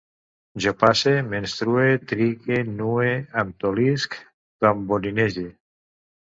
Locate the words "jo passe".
0.63-1.11